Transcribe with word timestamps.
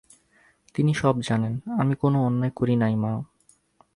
তিনি 0.75 0.91
সব 0.93 1.15
জানেন, 1.21 1.53
আমি 1.79 1.93
কোনো 1.95 2.17
অন্যায় 2.25 2.53
করি 2.55 2.75
নাই 2.75 2.95
মা। 2.95 3.11